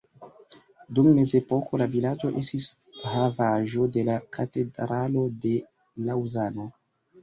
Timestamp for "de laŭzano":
5.49-6.73